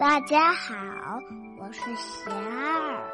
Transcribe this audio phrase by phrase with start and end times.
[0.00, 0.74] 大家好，
[1.58, 3.04] 我是贤儿。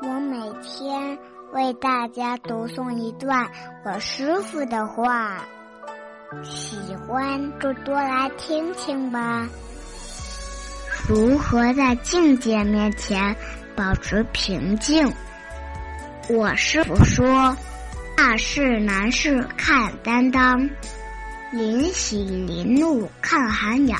[0.00, 1.18] 我每天
[1.52, 3.44] 为大家读诵一段
[3.84, 5.44] 我师傅的话，
[6.44, 9.48] 喜欢就多来听听吧。
[11.08, 13.34] 如何在境界面前
[13.74, 15.12] 保持平静？
[16.30, 17.56] 我师傅说
[18.16, 20.70] ：“大事难事看担当，
[21.50, 23.98] 临喜临怒看涵养。”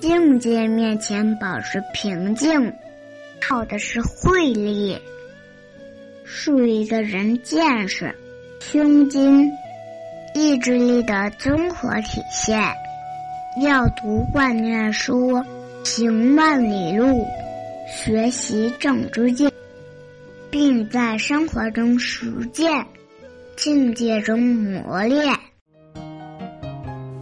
[0.00, 2.72] 境界面前保持平静，
[3.40, 4.98] 靠的是慧力。
[6.24, 8.14] 树一个人见识、
[8.60, 9.50] 胸襟、
[10.34, 12.74] 意志力的综合体现。
[13.60, 15.44] 要读万卷书，
[15.84, 17.26] 行万里路，
[17.86, 19.52] 学习正知见，
[20.50, 22.86] 并在生活中实践，
[23.56, 25.36] 境界中磨练。